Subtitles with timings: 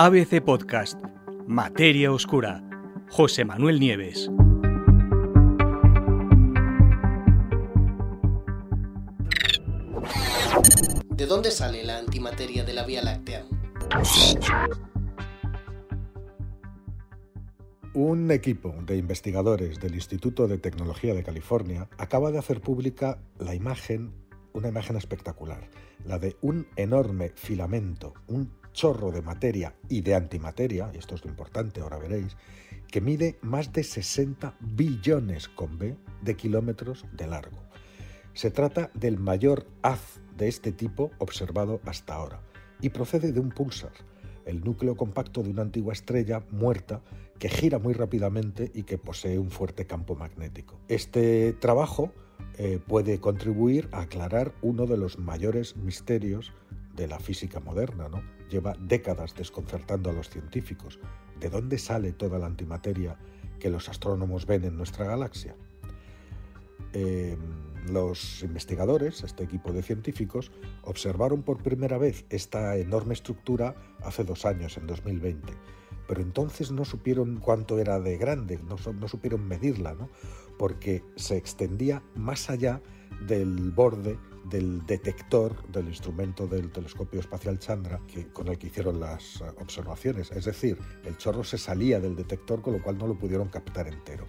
[0.00, 0.96] ABC Podcast,
[1.48, 2.62] Materia Oscura,
[3.10, 4.30] José Manuel Nieves.
[11.10, 13.44] ¿De dónde sale la antimateria de la Vía Láctea?
[17.92, 23.56] Un equipo de investigadores del Instituto de Tecnología de California acaba de hacer pública la
[23.56, 24.12] imagen,
[24.52, 25.68] una imagen espectacular,
[26.04, 31.24] la de un enorme filamento, un chorro de materia y de antimateria, y esto es
[31.24, 32.36] lo importante, ahora veréis,
[32.86, 37.58] que mide más de 60 billones con B de kilómetros de largo.
[38.34, 42.40] Se trata del mayor haz de este tipo observado hasta ahora
[42.80, 43.90] y procede de un pulsar,
[44.46, 47.02] el núcleo compacto de una antigua estrella muerta
[47.40, 50.78] que gira muy rápidamente y que posee un fuerte campo magnético.
[50.86, 52.12] Este trabajo
[52.58, 56.52] eh, puede contribuir a aclarar uno de los mayores misterios
[56.98, 58.08] de la física moderna.
[58.08, 58.22] ¿no?
[58.50, 60.98] Lleva décadas desconcertando a los científicos.
[61.40, 63.16] ¿De dónde sale toda la antimateria
[63.58, 65.54] que los astrónomos ven en nuestra galaxia?
[66.92, 67.36] Eh,
[67.86, 70.50] los investigadores, este equipo de científicos,
[70.82, 75.52] observaron por primera vez esta enorme estructura hace dos años, en 2020,
[76.06, 80.08] pero entonces no supieron cuánto era de grande, no, no supieron medirla, ¿no?
[80.58, 82.82] porque se extendía más allá
[83.26, 88.98] del borde del detector del instrumento del telescopio espacial Chandra que, con el que hicieron
[89.00, 90.30] las observaciones.
[90.32, 93.88] Es decir, el chorro se salía del detector con lo cual no lo pudieron captar
[93.88, 94.26] entero.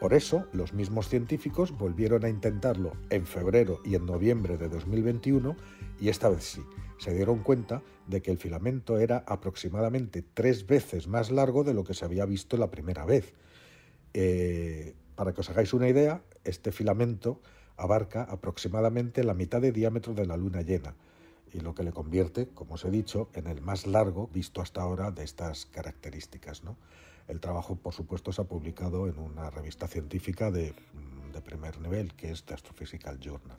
[0.00, 5.56] Por eso, los mismos científicos volvieron a intentarlo en febrero y en noviembre de 2021
[6.00, 6.62] y esta vez sí,
[6.98, 11.84] se dieron cuenta de que el filamento era aproximadamente tres veces más largo de lo
[11.84, 13.32] que se había visto la primera vez.
[14.12, 17.40] Eh, para que os hagáis una idea, este filamento
[17.82, 20.94] abarca aproximadamente la mitad de diámetro de la luna llena
[21.52, 24.80] y lo que le convierte, como os he dicho, en el más largo visto hasta
[24.80, 26.62] ahora de estas características.
[26.62, 26.76] ¿no?
[27.26, 30.74] El trabajo, por supuesto, se ha publicado en una revista científica de,
[31.32, 33.58] de primer nivel, que es The Astrophysical Journal.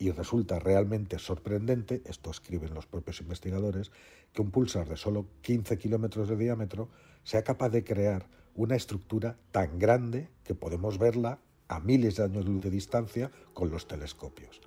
[0.00, 3.92] Y resulta realmente sorprendente, esto escriben los propios investigadores,
[4.32, 6.88] que un pulsar de solo 15 kilómetros de diámetro
[7.22, 8.26] sea capaz de crear
[8.56, 13.70] una estructura tan grande que podemos verla a miles de años luz de distancia con
[13.70, 14.60] los telescopios.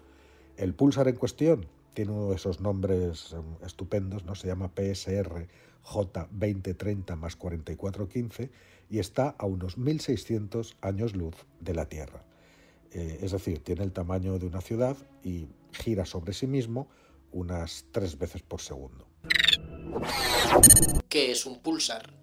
[0.57, 3.35] El pulsar en cuestión tiene uno de esos nombres
[3.65, 4.35] estupendos, ¿no?
[4.35, 5.47] se llama PSR
[5.83, 8.51] J2030 más 4415
[8.89, 12.23] y está a unos 1600 años luz de la Tierra.
[12.91, 16.87] Eh, es decir, tiene el tamaño de una ciudad y gira sobre sí mismo
[17.31, 19.07] unas tres veces por segundo.
[21.07, 22.13] ¿Qué es un pulsar?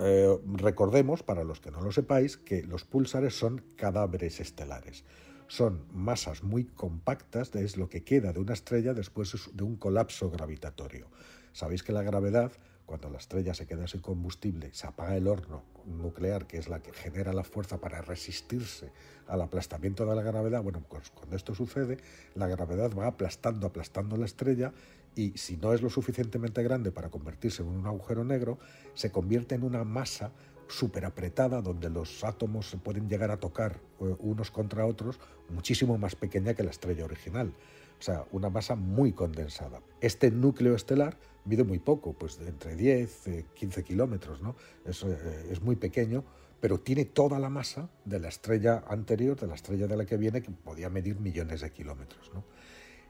[0.00, 5.04] Eh, recordemos, para los que no lo sepáis, que los pulsares son cadáveres estelares.
[5.46, 10.30] Son masas muy compactas, es lo que queda de una estrella después de un colapso
[10.30, 11.08] gravitatorio.
[11.52, 12.52] Sabéis que la gravedad,
[12.86, 16.80] cuando la estrella se queda sin combustible, se apaga el horno nuclear, que es la
[16.80, 18.90] que genera la fuerza para resistirse
[19.26, 21.98] al aplastamiento de la gravedad, bueno, pues cuando esto sucede,
[22.34, 24.72] la gravedad va aplastando, aplastando la estrella
[25.16, 28.58] y si no es lo suficientemente grande para convertirse en un agujero negro,
[28.94, 30.32] se convierte en una masa
[30.68, 35.20] súper apretada donde los átomos se pueden llegar a tocar eh, unos contra otros
[35.50, 37.52] muchísimo más pequeña que la estrella original.
[37.98, 39.80] O sea, una masa muy condensada.
[40.00, 44.56] Este núcleo estelar mide muy poco, pues entre 10, 15 eh, kilómetros, ¿no?
[44.84, 46.24] Es, eh, es muy pequeño,
[46.60, 50.16] pero tiene toda la masa de la estrella anterior, de la estrella de la que
[50.16, 52.30] viene, que podía medir millones de kilómetros.
[52.32, 52.44] ¿no?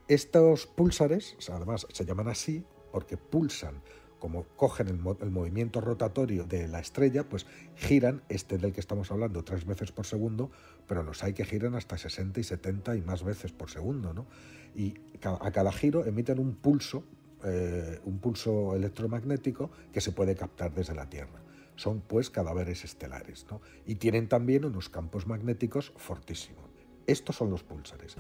[0.09, 3.83] Estos púlsares, además se llaman así porque pulsan,
[4.19, 9.11] como cogen el, el, movimiento rotatorio de la estrella, pues giran, este del que estamos
[9.11, 10.51] hablando, tres veces por segundo,
[10.87, 14.15] pero los hay que giran hasta 60 y 70 y más veces por segundo.
[14.15, 14.27] ¿no?
[14.75, 17.05] Y a cada giro emiten un pulso
[17.47, 21.43] eh, un pulso electromagnético que se puede captar desde la Tierra.
[21.77, 23.61] Son pues cadáveres estelares ¿no?
[23.85, 26.65] y tienen también unos campos magnéticos fortísimos.
[27.07, 28.17] Estos son los púlsares.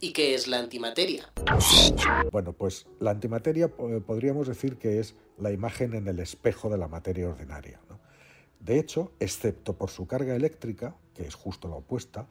[0.00, 1.32] ¿Y qué es la antimateria?
[2.32, 6.88] Bueno, pues la antimateria podríamos decir que es la imagen en el espejo de la
[6.88, 7.80] materia ordinaria.
[7.88, 8.00] ¿no?
[8.60, 12.28] De hecho, excepto por su carga eléctrica, que es justo la opuesta,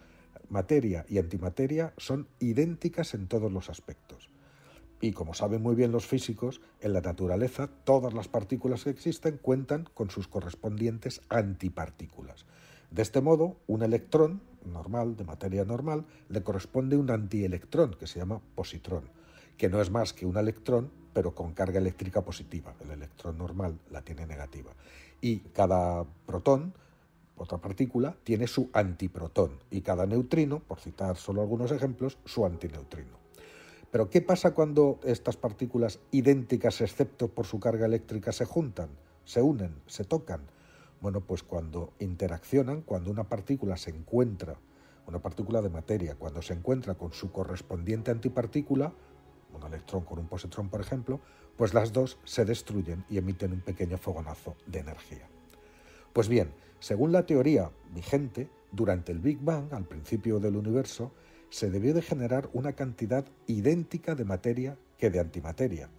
[0.49, 4.29] materia y antimateria son idénticas en todos los aspectos.
[5.01, 9.37] Y como saben muy bien los físicos, en la naturaleza todas las partículas que existen
[9.37, 12.45] cuentan con sus correspondientes antipartículas.
[12.91, 18.19] De este modo, un electrón normal, de materia normal, le corresponde un antielectrón que se
[18.19, 19.03] llama positrón,
[19.57, 22.73] que no es más que un electrón, pero con carga eléctrica positiva.
[22.79, 24.71] El electrón normal la tiene negativa.
[25.21, 26.73] Y cada protón,
[27.37, 29.59] otra partícula, tiene su antiprotón.
[29.69, 33.19] Y cada neutrino, por citar solo algunos ejemplos, su antineutrino.
[33.91, 38.89] Pero ¿qué pasa cuando estas partículas idénticas excepto por su carga eléctrica se juntan,
[39.25, 40.41] se unen, se tocan?
[41.01, 44.57] Bueno, pues cuando interaccionan, cuando una partícula se encuentra,
[45.07, 48.93] una partícula de materia, cuando se encuentra con su correspondiente antipartícula,
[49.53, 51.19] un electrón con un positrón, por ejemplo,
[51.57, 55.27] pues las dos se destruyen y emiten un pequeño fogonazo de energía.
[56.13, 61.11] Pues bien, según la teoría vigente, durante el Big Bang, al principio del universo,
[61.49, 65.89] se debió de generar una cantidad idéntica de materia que de antimateria.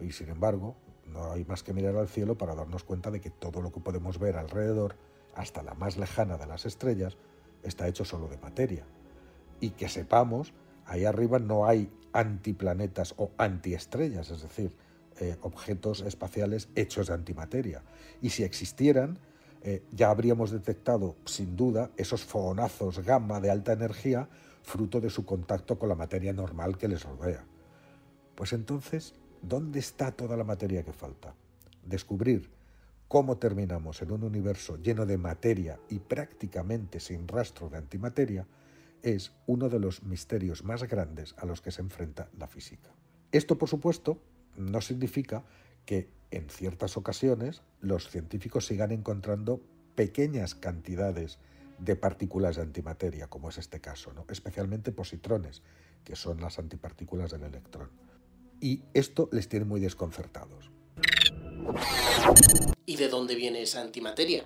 [0.00, 0.76] Y sin embargo,
[1.12, 3.80] no hay más que mirar al cielo para darnos cuenta de que todo lo que
[3.80, 4.96] podemos ver alrededor,
[5.34, 7.16] hasta la más lejana de las estrellas,
[7.62, 8.84] está hecho solo de materia.
[9.60, 10.52] Y que sepamos,
[10.86, 14.74] ahí arriba no hay antiplanetas o antiestrellas, es decir,
[15.20, 17.82] eh, objetos espaciales hechos de antimateria.
[18.22, 19.18] Y si existieran,
[19.62, 24.28] eh, ya habríamos detectado, sin duda, esos fogonazos gamma de alta energía
[24.62, 27.44] fruto de su contacto con la materia normal que les rodea.
[28.34, 31.34] Pues entonces, ¿dónde está toda la materia que falta?
[31.84, 32.50] Descubrir
[33.08, 38.46] cómo terminamos en un universo lleno de materia y prácticamente sin rastro de antimateria
[39.02, 42.90] es uno de los misterios más grandes a los que se enfrenta la física.
[43.32, 44.18] Esto, por supuesto,
[44.56, 45.44] no significa
[45.86, 49.60] que en ciertas ocasiones los científicos sigan encontrando
[49.94, 51.38] pequeñas cantidades
[51.78, 54.24] de partículas de antimateria, como es este caso, ¿no?
[54.28, 55.62] especialmente positrones,
[56.04, 57.88] que son las antipartículas del electrón.
[58.60, 60.70] Y esto les tiene muy desconcertados.
[62.86, 64.44] ¿Y de dónde viene esa antimateria?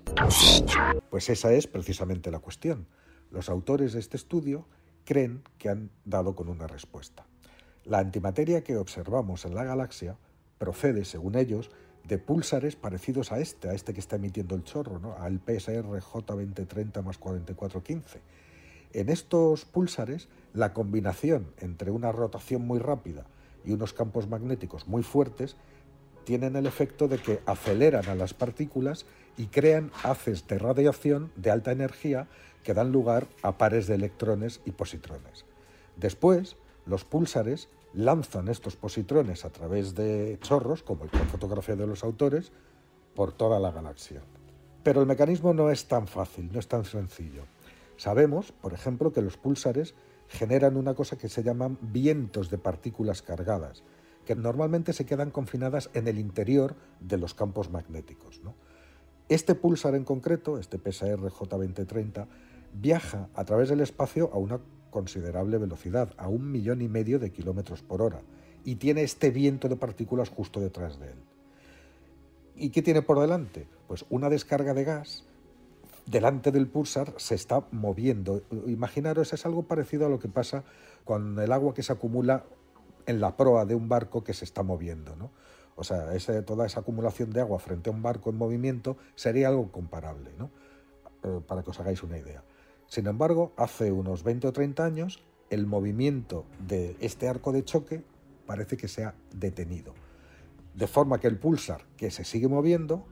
[1.10, 2.86] Pues esa es precisamente la cuestión.
[3.30, 4.66] Los autores de este estudio
[5.04, 7.26] creen que han dado con una respuesta.
[7.84, 10.16] La antimateria que observamos en la galaxia
[10.58, 11.70] procede, según ellos,
[12.06, 15.16] de púlsares parecidos a este, a este que está emitiendo el chorro, ¿no?
[15.18, 18.20] al PSR J2030 más 4415.
[18.92, 23.26] En estos púlsares, la combinación entre una rotación muy rápida
[23.64, 25.56] y unos campos magnéticos muy fuertes
[26.24, 29.06] tienen el efecto de que aceleran a las partículas
[29.36, 32.28] y crean haces de radiación de alta energía
[32.62, 35.44] que dan lugar a pares de electrones y positrones.
[35.96, 36.56] Después,
[36.86, 42.52] los púlsares lanzan estos positrones a través de chorros, como la fotografía de los autores,
[43.14, 44.22] por toda la galaxia.
[44.82, 47.44] Pero el mecanismo no es tan fácil, no es tan sencillo.
[47.96, 49.94] Sabemos, por ejemplo, que los púlsares
[50.34, 53.84] generan una cosa que se llaman vientos de partículas cargadas,
[54.26, 58.40] que normalmente se quedan confinadas en el interior de los campos magnéticos.
[59.28, 62.26] Este púlsar en concreto, este PSR J2030,
[62.74, 64.60] viaja a través del espacio a una
[64.90, 68.22] considerable velocidad, a un millón y medio de kilómetros por hora,
[68.64, 71.18] y tiene este viento de partículas justo detrás de él.
[72.56, 73.66] ¿Y qué tiene por delante?
[73.86, 75.24] Pues una descarga de gas
[76.06, 78.42] delante del pulsar se está moviendo.
[78.66, 80.64] Imaginaros, es algo parecido a lo que pasa
[81.04, 82.44] con el agua que se acumula
[83.06, 85.16] en la proa de un barco que se está moviendo.
[85.16, 85.30] ¿no?
[85.76, 86.06] O sea,
[86.44, 90.50] toda esa acumulación de agua frente a un barco en movimiento sería algo comparable, ¿no?
[91.24, 92.44] Eh, para que os hagáis una idea.
[92.86, 98.04] Sin embargo, hace unos 20 o 30 años, el movimiento de este arco de choque
[98.46, 99.94] parece que se ha detenido.
[100.74, 103.06] De forma que el pulsar, que se sigue moviendo,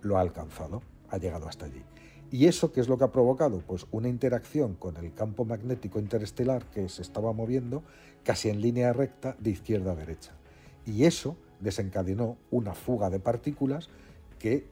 [0.00, 1.84] lo ha alcanzado, ha llegado hasta allí.
[2.32, 3.60] ¿Y eso qué es lo que ha provocado?
[3.66, 7.82] Pues una interacción con el campo magnético interestelar que se estaba moviendo
[8.22, 10.32] casi en línea recta de izquierda a derecha.
[10.86, 13.88] Y eso desencadenó una fuga de partículas
[14.38, 14.66] que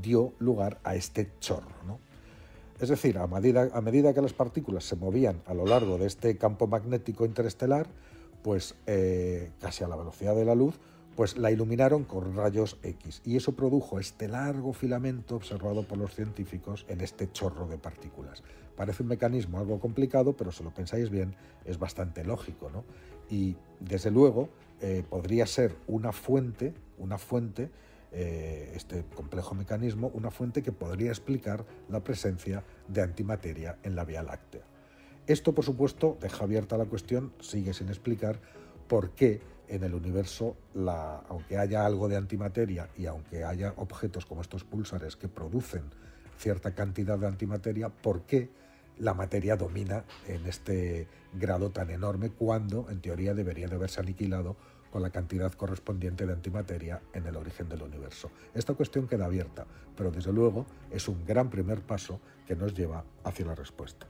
[0.00, 1.74] dio lugar a este chorro.
[1.86, 1.98] ¿no?
[2.80, 6.06] Es decir, a medida, a medida, que las partículas se movían a lo largo de
[6.06, 7.88] este campo magnético interestelar,
[8.42, 10.78] pues eh, casi a la velocidad de la luz,
[11.16, 16.14] pues la iluminaron con rayos X y eso produjo este largo filamento observado por los
[16.14, 18.42] científicos en este chorro de partículas.
[18.76, 22.84] Parece un mecanismo algo complicado, pero si lo pensáis bien es bastante lógico, ¿no?
[23.28, 24.48] Y desde luego
[24.80, 27.70] eh, podría ser una fuente, una fuente
[28.12, 34.04] eh, este complejo mecanismo una fuente que podría explicar la presencia de antimateria en la
[34.04, 34.62] Vía Láctea.
[35.28, 38.40] Esto, por supuesto, deja abierta la cuestión, sigue sin explicar
[38.88, 39.40] por qué
[39.70, 40.56] en el universo,
[41.28, 45.84] aunque haya algo de antimateria y aunque haya objetos como estos púlsares que producen
[46.36, 48.50] cierta cantidad de antimateria, por qué
[48.98, 54.56] la materia domina en este grado tan enorme cuando, en teoría, debería de haberse aniquilado
[54.90, 58.30] con la cantidad correspondiente de antimateria en el origen del universo.
[58.54, 63.04] Esta cuestión queda abierta, pero desde luego es un gran primer paso que nos lleva
[63.22, 64.08] hacia la respuesta.